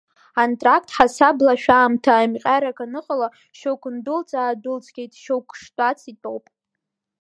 Антракт 0.41 0.89
ҳасаблашәааамҭа-еимҟьарак 0.95 2.77
аныҟала, 2.85 3.27
шьоук 3.57 3.83
ндәылҵ-аадәылҵқәеит, 3.95 5.11
шьоук 5.21 5.47
штәац 5.61 5.99
итәоуп. 6.11 6.45